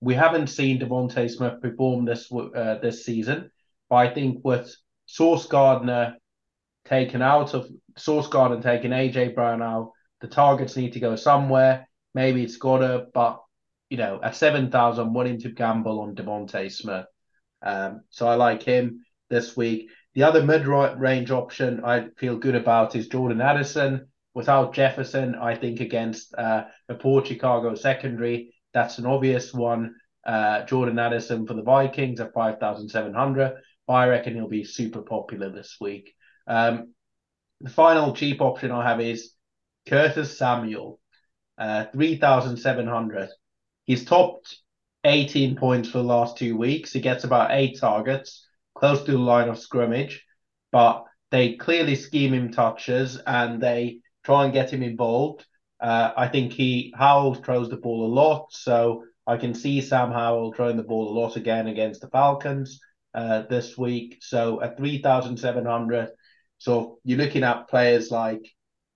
[0.00, 3.50] We haven't seen DeVonta Smith perform this uh, this season,
[3.88, 4.74] but I think with
[5.06, 6.16] Sauce Gardner
[6.86, 11.88] taken out of Sauce Gardner taking AJ Brown out, the targets need to go somewhere.
[12.14, 13.42] Maybe it's Goedert, but
[13.90, 17.06] you know, at seven thousand, willing to gamble on DeVonta Smith.
[17.62, 19.90] Um, so I like him this week.
[20.14, 24.08] The other mid-range option I feel good about is Jordan Addison.
[24.34, 29.94] Without Jefferson, I think against uh, a poor Chicago secondary, that's an obvious one.
[30.24, 33.54] Uh, Jordan Addison for the Vikings at 5,700.
[33.88, 36.14] I reckon he'll be super popular this week.
[36.46, 36.94] Um,
[37.60, 39.32] the final cheap option I have is
[39.88, 41.00] Curtis Samuel,
[41.58, 43.28] uh, 3,700.
[43.84, 44.56] He's topped
[45.04, 46.92] 18 points for the last two weeks.
[46.92, 50.24] He gets about eight targets, close to the line of scrimmage,
[50.70, 55.44] but they clearly scheme him touches and they try and get him involved.
[55.80, 60.12] Uh, I think he Howell throws the ball a lot, so I can see Sam
[60.12, 62.80] Howell throwing the ball a lot again against the Falcons
[63.14, 64.18] uh, this week.
[64.20, 66.10] So at three thousand seven hundred,
[66.58, 68.42] so you're looking at players like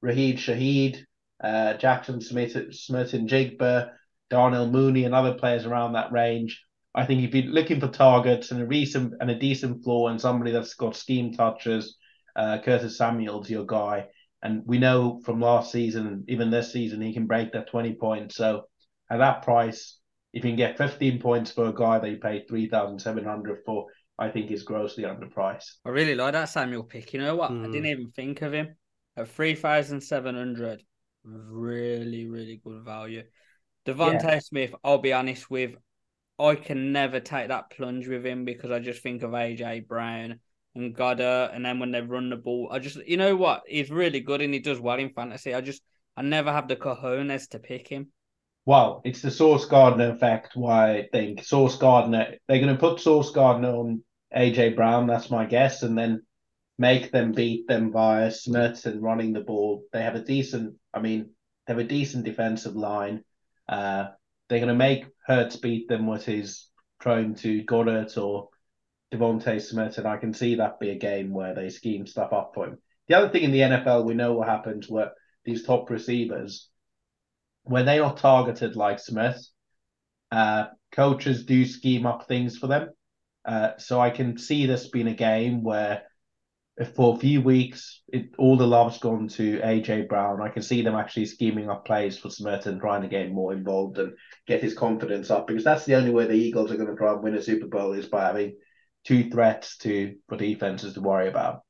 [0.02, 0.98] Rashid Shaheed,
[1.42, 3.92] uh, Jaxon Smith, Smith-Njigba,
[4.28, 6.62] Darnell Mooney, and other players around that range.
[6.94, 10.20] I think if you're looking for targets and a recent and a decent floor and
[10.20, 11.96] somebody that's got scheme touches,
[12.36, 14.06] uh, Curtis Samuel's your guy.
[14.44, 18.36] And we know from last season, even this season, he can break that 20 points.
[18.36, 18.64] So
[19.10, 19.98] at that price,
[20.34, 23.86] if you can get 15 points for a guy that you paid 3,700 for,
[24.18, 25.70] I think is grossly underpriced.
[25.86, 27.14] I really like that Samuel pick.
[27.14, 27.50] You know what?
[27.50, 27.62] Mm.
[27.62, 27.86] I didn't hmm.
[27.86, 28.76] even think of him
[29.16, 30.82] at 3,700.
[31.24, 33.22] Really, really good value.
[33.86, 34.38] DeVonta yeah.
[34.40, 35.74] Smith, I'll be honest with,
[36.38, 40.40] I can never take that plunge with him because I just think of AJ Brown
[40.74, 43.90] and Goedert, and then when they run the ball, I just you know what he's
[43.90, 45.54] really good and he does well in fantasy.
[45.54, 45.82] I just
[46.16, 48.08] I never have the cojones to pick him.
[48.66, 50.56] Well, it's the Sauce Gardner effect.
[50.56, 54.02] Why I think Sauce Gardner they're going to put Sauce Gardner on
[54.34, 55.06] AJ Brown.
[55.06, 56.22] That's my guess, and then
[56.78, 59.84] make them beat them via Smith and running the ball.
[59.92, 60.74] They have a decent.
[60.92, 61.30] I mean,
[61.66, 63.22] they have a decent defensive line.
[63.68, 64.08] Uh,
[64.48, 66.68] they're going to make Hurts beat them with his
[67.02, 68.48] throwing to Goedert or
[69.14, 72.52] DeVonta Smith, and I can see that be a game where they scheme stuff up
[72.54, 72.78] for him.
[73.08, 75.12] The other thing in the NFL, we know what happens where
[75.44, 76.68] these top receivers,
[77.62, 79.46] when they are targeted like Smith,
[80.32, 82.88] uh, coaches do scheme up things for them.
[83.44, 86.02] Uh, so I can see this being a game where
[86.96, 90.42] for a few weeks, it, all the love's gone to AJ Brown.
[90.42, 93.52] I can see them actually scheming up plays for Smith and trying to get more
[93.52, 94.14] involved and
[94.46, 97.12] get his confidence up because that's the only way the Eagles are going to try
[97.12, 98.56] and win a Super Bowl is by having
[99.04, 101.62] two threats to for defenses to worry about.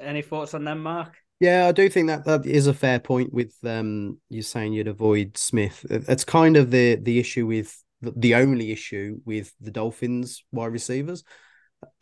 [0.00, 1.16] Any thoughts on them, Mark?
[1.40, 3.32] Yeah, I do think that that is a fair point.
[3.32, 5.84] With um, you saying you'd avoid Smith.
[5.88, 11.22] It's kind of the the issue with the only issue with the Dolphins wide receivers.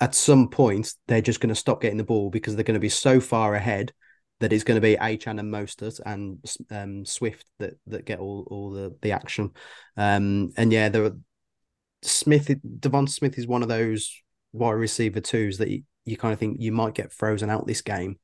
[0.01, 2.81] At some point, they're just going to stop getting the ball because they're going to
[2.81, 3.93] be so far ahead
[4.41, 8.47] that it's going to be Achane and Mostert and um, Swift that that get all
[8.51, 9.51] all the the action.
[9.99, 11.13] Um, and yeah, there
[12.03, 14.23] Smith Devon Smith is one of those
[14.57, 17.83] wide receiver twos that you, you kind of think you might get frozen out this
[17.83, 18.19] game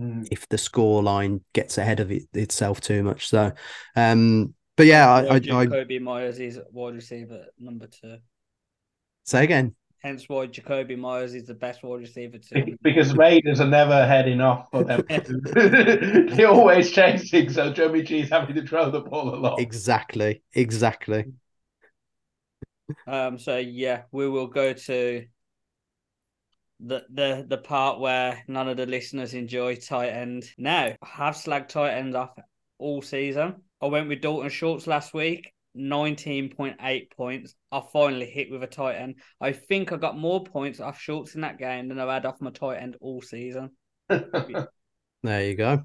[0.00, 0.26] mm.
[0.30, 3.28] if the score line gets ahead of it, itself too much.
[3.28, 3.52] So,
[3.94, 8.18] um, but yeah, I, I, Jakobi Meyers is wide receiver number two.
[9.24, 9.74] Say again.
[10.02, 12.76] Hence why Jakobi Meyers is the best wide receiver too.
[12.82, 15.02] Because Raiders are never heading off for them.
[15.08, 19.60] they always chasing, so Jimmy G's having to throw the ball a lot.
[19.60, 20.42] Exactly.
[20.52, 21.24] Exactly.
[23.06, 23.38] Um.
[23.38, 25.24] So yeah, we will go to
[26.80, 30.44] the the the part where none of the listeners enjoy tight end.
[30.58, 32.30] Now, I have slagged tight ends off
[32.78, 33.56] all season.
[33.80, 37.54] I went with Dalton Schultz last week, 19.8 points.
[37.70, 39.16] I finally hit with a tight end.
[39.40, 42.40] I think I got more points off Schultz in that game than I've had off
[42.40, 43.70] my tight end all season.
[44.08, 44.68] there
[45.22, 45.82] you go.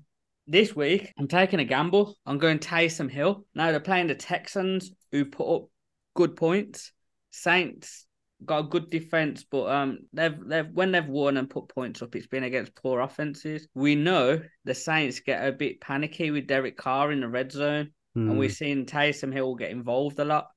[0.48, 2.18] This week, I'm taking a gamble.
[2.26, 3.46] I'm going Taysom Hill.
[3.54, 5.70] Now they're playing the Texans, who put up
[6.16, 6.92] good points.
[7.32, 8.06] Saints
[8.46, 12.16] got a good defense, but um, they've they've when they've won and put points up,
[12.16, 13.68] it's been against poor offenses.
[13.74, 17.92] We know the Saints get a bit panicky with Derek Carr in the red zone,
[18.18, 18.30] mm.
[18.30, 18.56] and we've hmm.
[18.56, 20.48] seen Taysom Hill get involved a lot.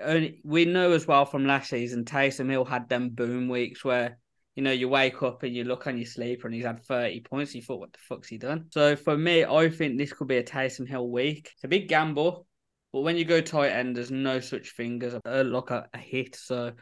[0.00, 4.18] Only we know as well from last season, Taysom Hill had them boom weeks where
[4.54, 7.20] you know you wake up and you look on your sleeper and he's had thirty
[7.20, 7.54] points.
[7.54, 8.66] You thought, what the fuck's he done?
[8.70, 11.50] So for me, I think this could be a Taysom Hill week.
[11.54, 12.46] It's a big gamble.
[12.92, 15.98] But when you go tight end, there's no such thing as a, like a, a
[15.98, 16.34] hit.
[16.36, 16.72] So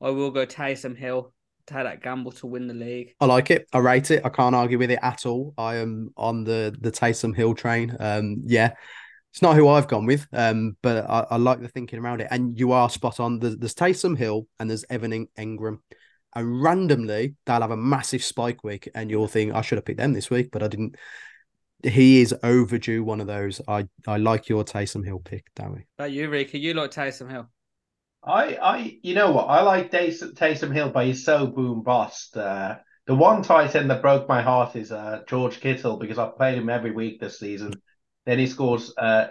[0.00, 1.32] I will go Taysom Hill.
[1.66, 3.14] Take that gamble to win the league.
[3.20, 3.66] I like it.
[3.72, 4.24] I rate it.
[4.24, 5.52] I can't argue with it at all.
[5.58, 7.96] I am on the the Taysom Hill train.
[7.98, 8.74] Um, yeah,
[9.32, 10.28] it's not who I've gone with.
[10.32, 12.28] Um, but I, I like the thinking around it.
[12.30, 13.40] And you are spot on.
[13.40, 15.78] There's, there's Taysom Hill and there's Evan Engram.
[16.36, 19.98] And randomly, they'll have a massive spike week, and you'll think I should have picked
[19.98, 20.96] them this week, but I didn't
[21.86, 23.60] he is overdue one of those.
[23.68, 25.86] I I like your Taysom Hill pick, Dowie.
[25.98, 27.48] About you, Rika, you like Taysom Hill.
[28.24, 32.36] I I you know what I like Taysom, Taysom Hill, but he's so boom bust.
[32.36, 36.36] Uh, the one tight end that broke my heart is uh, George Kittle because I've
[36.36, 37.72] played him every week this season.
[38.24, 39.28] Then he scores uh,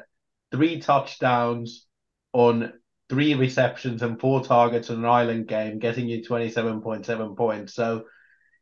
[0.52, 1.86] three touchdowns
[2.32, 2.74] on
[3.10, 7.36] three receptions and four targets in an island game, getting you twenty seven point seven
[7.36, 7.74] points.
[7.74, 8.06] So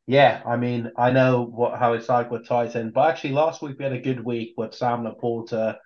[0.08, 3.62] yeah, I mean, I know what how it's like with tight end, but actually last
[3.62, 5.78] week we had a good week with Sam LaPorta,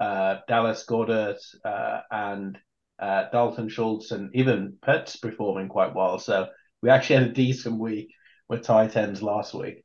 [0.00, 2.58] uh, Dallas Goedert, uh, and
[2.98, 6.18] uh, Dalton Schultz, and even Pitts performing quite well.
[6.18, 6.46] So
[6.82, 8.08] we actually had a decent week
[8.48, 9.84] with tight ends last week.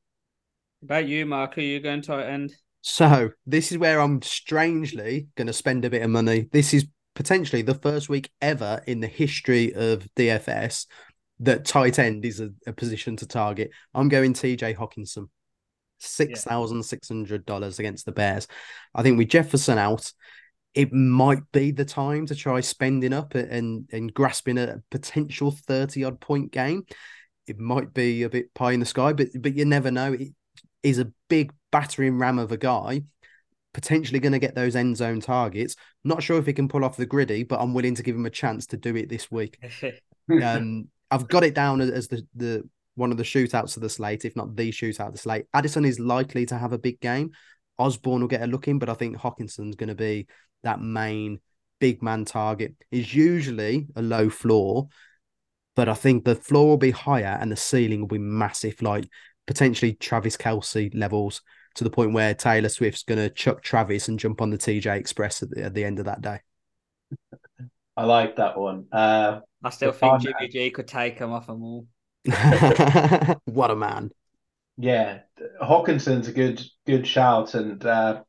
[0.83, 2.53] About you, Mark, are you going tight end?
[2.81, 6.47] So this is where I'm strangely going to spend a bit of money.
[6.51, 10.87] This is potentially the first week ever in the history of DFS
[11.41, 13.71] that tight end is a, a position to target.
[13.93, 15.29] I'm going TJ Hockenson,
[15.99, 18.47] six thousand six hundred dollars against the Bears.
[18.95, 20.11] I think with Jefferson out,
[20.73, 26.03] it might be the time to try spending up and and grasping a potential thirty
[26.03, 26.85] odd point game.
[27.47, 30.13] It might be a bit pie in the sky, but but you never know.
[30.13, 30.29] It
[30.83, 33.03] is a big battering ram of a guy
[33.73, 35.75] potentially going to get those end zone targets.
[36.03, 38.25] Not sure if he can pull off the griddy, but I'm willing to give him
[38.25, 39.57] a chance to do it this week.
[40.43, 44.25] um, I've got it down as the the one of the shootouts of the slate,
[44.25, 45.45] if not the shootout of the slate.
[45.53, 47.31] Addison is likely to have a big game.
[47.77, 50.27] Osborn will get a look in, but I think Hockenson's going to be
[50.63, 51.39] that main
[51.79, 52.75] big man target.
[52.91, 54.87] Is usually a low floor,
[55.75, 59.07] but I think the floor will be higher and the ceiling will be massive, like
[59.47, 61.41] potentially Travis Kelce levels
[61.75, 64.97] to the point where Taylor Swift's going to chuck Travis and jump on the TJ
[64.97, 66.39] Express at the, at the end of that day.
[67.97, 68.85] I like that one.
[68.91, 71.87] Uh, I still think Jimmy G could take him off them all.
[73.45, 74.11] what a man!
[74.77, 75.19] Yeah,
[75.61, 78.23] Hockenson's a good good shout, and uh,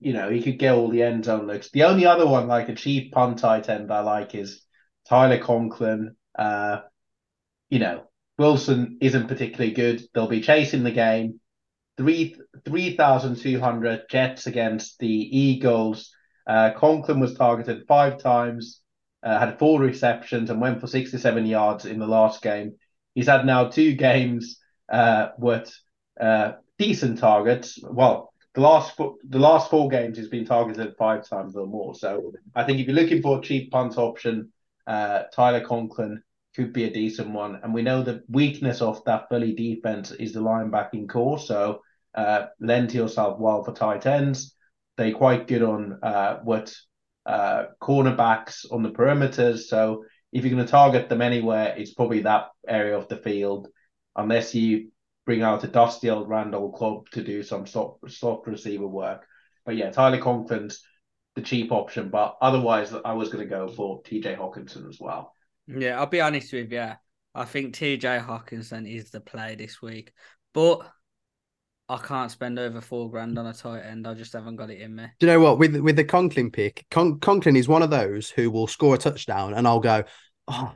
[0.00, 1.70] you know he could get all the end zone looks.
[1.70, 4.62] The only other one, like a cheap punt tight end, I like is
[5.08, 6.16] Tyler Conklin.
[6.36, 6.80] Uh,
[7.70, 8.04] you know,
[8.38, 10.02] Wilson isn't particularly good.
[10.12, 11.40] They'll be chasing the game.
[11.96, 16.12] Three three thousand two hundred Jets against the Eagles.
[16.46, 18.80] Uh, Conklin was targeted five times,
[19.24, 22.74] uh, had four receptions, and went for sixty seven yards in the last game.
[23.14, 24.60] He's had now two games
[24.92, 25.72] uh, with
[26.20, 27.78] uh, decent targets.
[27.82, 31.94] Well, the last the last four games he's been targeted five times or more.
[31.94, 34.52] So I think if you're looking for a cheap punt option,
[34.86, 36.22] uh, Tyler Conklin
[36.54, 37.60] could be a decent one.
[37.62, 41.40] And we know the weakness of that Philly defense is the linebacking corps.
[41.40, 41.80] So
[42.14, 44.54] uh, lend to yourself well for tight ends.
[44.96, 46.72] They're quite good on uh, what
[47.26, 49.64] uh, cornerbacks on the perimeters.
[49.64, 53.68] So if you're going to target them anywhere, it's probably that area of the field,
[54.16, 54.90] unless you
[55.26, 59.26] bring out a dusty old Randall Cobb to do some slot, slot receiver work.
[59.64, 60.82] But yeah, Tyler Conklin's
[61.34, 62.10] the cheap option.
[62.10, 65.34] But otherwise, I was going to go for TJ Hockenson as well.
[65.66, 66.90] Yeah, I'll be honest with you.
[67.34, 70.12] I think TJ Hockenson is the play this week,
[70.52, 70.88] but
[71.88, 74.06] I can't spend over four grand on a tight end.
[74.06, 75.04] I just haven't got it in me.
[75.20, 75.58] Do you know what?
[75.58, 78.98] With with the Conklin pick, Con- Conklin is one of those who will score a
[78.98, 80.04] touchdown, and I'll go,
[80.48, 80.72] oh,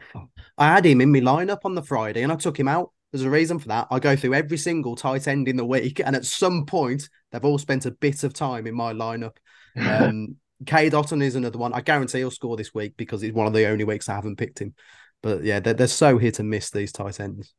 [0.59, 2.93] I had him in my lineup on the Friday, and I took him out.
[3.11, 3.89] There's a reason for that.
[3.91, 7.45] I go through every single tight end in the week, and at some point, they've
[7.45, 9.37] all spent a bit of time in my lineup.
[9.79, 11.73] Um, Cade Otton is another one.
[11.73, 14.39] I guarantee he'll score this week because it's one of the only weeks I haven't
[14.39, 14.75] picked him.
[15.23, 17.55] But yeah, they're, they're so hit and miss these tight ends.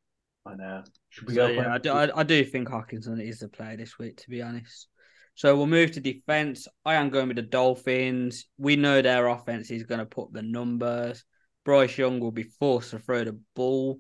[0.46, 0.84] I know.
[1.20, 1.62] Should we So, go?
[1.62, 4.42] yeah, I do, I, I do think Hockenson is the player this week, to be
[4.42, 4.88] honest.
[5.36, 6.68] So we'll move to defense.
[6.86, 8.46] I am going with the Dolphins.
[8.58, 11.24] We know their offense is going to put the numbers.
[11.66, 14.00] Bryce Young will be forced to throw the ball.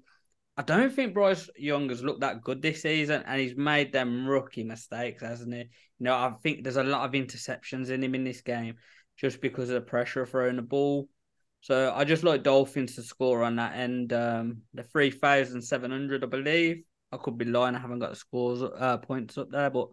[0.57, 4.27] I don't think Bryce Young has looked that good this season, and he's made them
[4.27, 5.59] rookie mistakes, hasn't he?
[5.59, 5.67] You
[5.99, 8.75] know, I think there's a lot of interceptions in him in this game
[9.17, 11.07] just because of the pressure of throwing the ball.
[11.61, 14.11] So I just like Dolphins to score on that end.
[14.11, 16.83] Um, the three thousand seven hundred, I believe.
[17.11, 17.75] I could be lying.
[17.75, 19.89] I haven't got the scores uh, points up there, but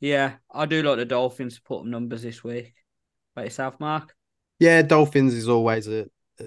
[0.00, 2.74] yeah, I do like the Dolphins to put numbers this week.
[3.34, 4.14] About yourself, Mark?
[4.58, 6.06] Yeah, Dolphins is always a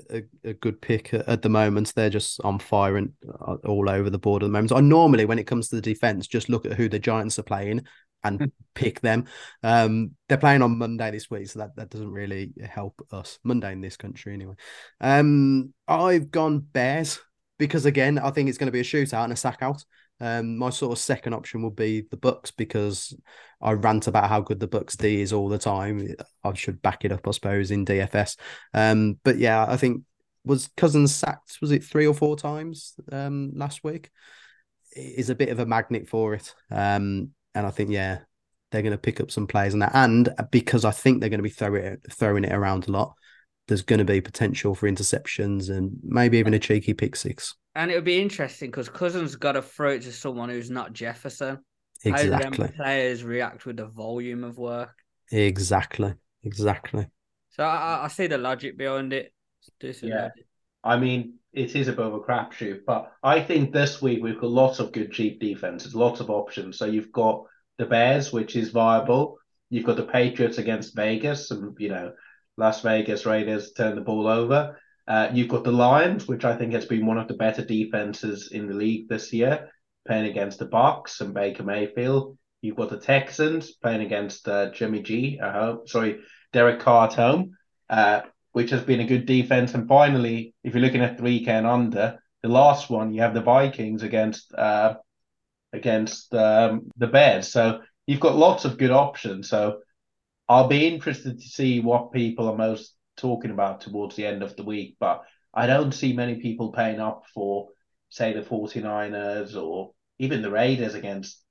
[0.10, 1.94] a, a good pick at, at the moment.
[1.96, 4.72] They're just on fire and uh, all over the board at the moment.
[4.72, 7.44] I normally, when it comes to the defense, just look at who the Giants are
[7.44, 7.86] playing
[8.24, 9.26] and pick them.
[9.64, 13.40] Um, they're playing on Monday this week, so that, that doesn't really help us.
[13.44, 14.56] Monday in this country, anyway.
[15.02, 17.20] Um, I've gone Bears
[17.58, 19.84] because again, I think it's going to be a shootout and a sack out.
[20.22, 23.14] Um, my sort of second option would be the Bucs because
[23.62, 26.16] I rant about how good the Bucs D is all the time.
[26.44, 28.38] I should back it up, I suppose, in DFS.
[28.74, 30.04] Um, but yeah, I think
[30.46, 31.58] was Cousins sacked.
[31.60, 34.10] Was it three or four times um last week?
[34.96, 36.54] Is a bit of a magnet for it.
[36.72, 38.20] Um, and I think yeah,
[38.72, 39.92] they're going to pick up some players on that.
[39.94, 43.16] And because I think they're going to be throwing it, throwing it around a lot,
[43.68, 47.56] there's going to be potential for interceptions and maybe even a cheeky pick six.
[47.76, 50.94] And it would be interesting because Cousins got to throw it to someone who's not
[50.94, 51.60] Jefferson.
[52.04, 52.68] Exactly.
[52.68, 54.94] them players react with the volume of work?
[55.32, 56.14] Exactly.
[56.44, 57.08] Exactly.
[57.50, 59.34] So I, I- I see the logic behind it.
[59.82, 60.30] Yeah.
[60.84, 64.40] I mean, it is a bit of a crapshoot, but I think this week we've
[64.40, 66.78] got lots of good cheap defenses, lots of options.
[66.78, 67.46] So you've got
[67.80, 69.38] the Bears, which is viable.
[69.72, 72.14] You've got the Patriots against Vegas, and you know,
[72.58, 74.80] Las Vegas Raiders turn the ball over.
[75.08, 78.50] Uh, you've got the Lions, which I think has been one of the better defenses
[78.52, 79.70] in the league this year,
[80.08, 82.38] playing against the Bucs and Baker Mayfield.
[82.62, 85.86] You've got the Texans playing against uh, Jimmy G at home.
[85.86, 86.22] Sorry,
[86.54, 87.56] Derek Carr at home,
[87.90, 88.22] uh,
[88.54, 89.76] which has been a good defense.
[89.76, 93.42] And finally, if you're looking at three and under, the last one you have the
[93.42, 94.96] Vikings against uh,
[95.74, 97.52] against um, the Bears.
[97.52, 99.50] So you've got lots of good options.
[99.50, 99.80] So
[100.48, 104.56] I'll be interested to see what people are most talking about towards the end of
[104.56, 104.98] the week.
[105.00, 105.24] But
[105.54, 107.70] I don't see many people paying up for,
[108.10, 111.42] say, the 49ers or even the Raiders against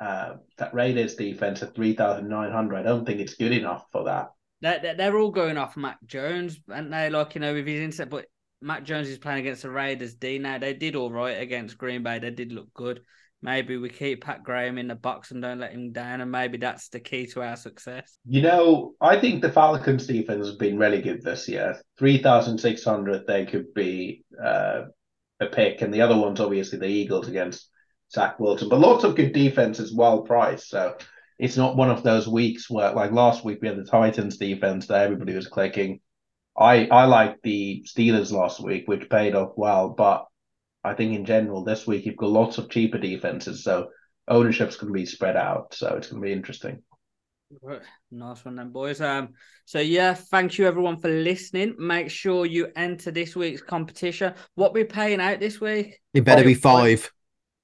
[0.00, 2.76] uh, that Raiders defense at 3,900.
[2.76, 4.30] I don't think it's good enough for that.
[4.60, 8.26] They're, all going off Mac Jones, and they like, you know, with his inset, but
[8.60, 10.58] Mac Jones is playing against the Raiders D now.
[10.58, 12.20] They did all right against Green Bay.
[12.20, 13.02] They did look good.
[13.44, 16.58] Maybe we keep Pat Graham in the box and don't let him down, and maybe
[16.58, 18.18] that's the key to our success.
[18.24, 21.80] You know, I think the Falcons defense has been really good this year.
[21.98, 24.82] Three thousand six hundred, they could be uh,
[25.40, 27.68] a pick, and the other one's obviously the Eagles against
[28.12, 28.68] Zach Wilson.
[28.68, 30.96] But lots of good defense is well priced, so
[31.38, 34.86] it's not one of those weeks where, like last week, we had the Titans defense
[34.86, 36.00] that everybody was clicking.
[36.56, 40.26] I I like the Steelers last week, which paid off well, but
[40.84, 43.88] I think in general this week you've got lots of cheaper defenses, so
[44.28, 45.74] ownership's going to be spread out.
[45.74, 46.82] So it's going to be interesting.
[48.10, 49.00] Nice one, then, boys.
[49.00, 49.30] Um,
[49.64, 51.74] so yeah, thank you everyone for listening.
[51.78, 54.34] Make sure you enter this week's competition.
[54.54, 56.00] What we're paying out this week?
[56.14, 57.10] It better be five.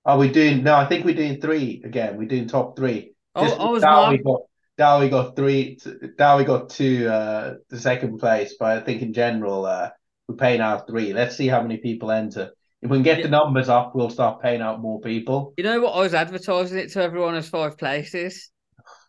[0.05, 0.63] Are we doing?
[0.63, 2.17] No, I think we're doing three again.
[2.17, 3.13] We're doing top three.
[3.35, 4.41] Oh, I was Dowie got
[4.77, 5.79] Dowie got three.
[6.17, 7.09] Dowie got two.
[7.09, 9.91] Uh, the second place, but I think in general, uh,
[10.27, 11.13] we're paying out three.
[11.13, 12.53] Let's see how many people enter.
[12.81, 15.53] If we can get the numbers up, we'll start paying out more people.
[15.57, 15.95] You know what?
[15.95, 18.51] I was advertising it to everyone as five places.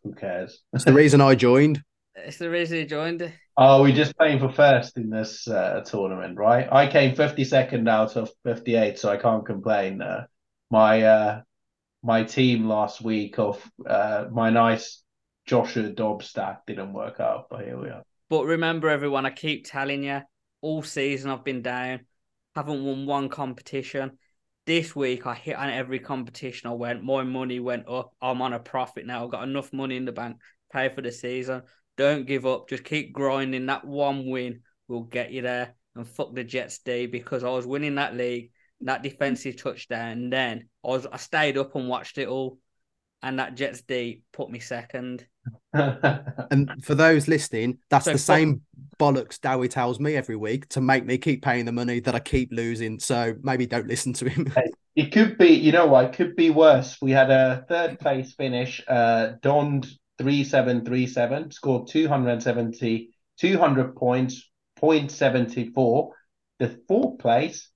[0.03, 0.63] Who cares?
[0.71, 1.83] That's the reason I joined.
[2.15, 3.31] It's the reason he joined.
[3.57, 6.67] Oh, we're just playing for first in this uh, tournament, right?
[6.71, 10.01] I came 52nd out of 58, so I can't complain.
[10.01, 10.25] Uh,
[10.71, 11.41] my uh,
[12.03, 15.03] my team last week of uh, my nice
[15.45, 18.03] Joshua Dobbs stack didn't work out, but here we are.
[18.29, 20.21] But remember, everyone, I keep telling you,
[20.61, 22.01] all season I've been down
[22.55, 24.17] haven't won one competition.
[24.65, 27.03] This week I hit on every competition I went.
[27.03, 28.11] My money went up.
[28.21, 29.23] I'm on a profit now.
[29.23, 30.37] I've got enough money in the bank,
[30.71, 31.63] pay for the season.
[31.97, 32.69] Don't give up.
[32.69, 33.65] Just keep grinding.
[33.65, 35.75] That one win will get you there.
[35.95, 40.11] And fuck the Jets D because I was winning that league, that defensive touchdown.
[40.11, 42.59] And then I was I stayed up and watched it all.
[43.21, 45.25] And that Jets D put me second.
[45.73, 48.61] And for those listening, that's so the same
[48.99, 52.19] bollocks Dowie tells me every week to make me keep paying the money that I
[52.19, 52.99] keep losing.
[52.99, 54.51] So maybe don't listen to him.
[54.95, 56.97] it could be, you know what, it could be worse.
[57.01, 59.87] We had a third place finish, uh, Donned
[60.17, 64.49] 3737, scored 270, 200 points,
[64.81, 66.09] 0.74.
[66.59, 67.69] The fourth place,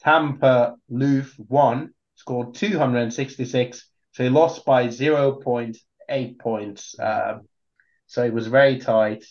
[0.00, 3.84] Tampa Loof 1, scored 266.
[4.12, 5.76] So he lost by 0.8
[6.08, 6.98] eight points.
[6.98, 7.42] Um,
[8.06, 9.24] so it was very tight.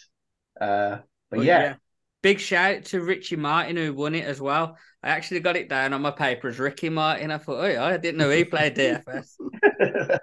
[0.60, 1.00] Uh,
[1.30, 1.62] but, yeah.
[1.62, 1.76] yeah.
[2.22, 4.78] Big shout to Richie Martin who won it as well.
[5.04, 7.32] I actually got it down on my paper as Ricky Martin.
[7.32, 9.36] I thought, oh, I didn't know he played DFS.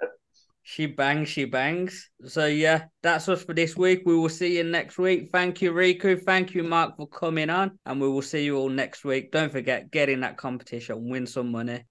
[0.63, 2.09] she bangs, she bangs.
[2.25, 4.03] So yeah, that's us for this week.
[4.05, 5.29] We will see you next week.
[5.31, 6.21] Thank you, Riku.
[6.21, 9.31] Thank you, Mark, for coming on, and we will see you all next week.
[9.31, 11.83] Don't forget, get in that competition, win some money.